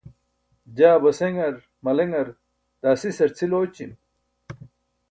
[0.77, 2.27] jaa baseṅar, maleṅar,
[2.81, 3.91] daa sisar cʰil ooćim